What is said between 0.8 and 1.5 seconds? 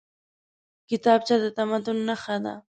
کتابچه د